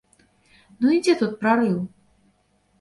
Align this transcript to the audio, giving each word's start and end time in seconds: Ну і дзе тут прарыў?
Ну 0.85 0.95
і 0.95 0.97
дзе 1.05 1.17
тут 1.21 1.37
прарыў? 1.45 1.79